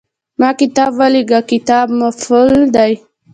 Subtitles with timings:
[0.39, 2.91] ما کتاب ولېږه– "کتاب" مفعول دی.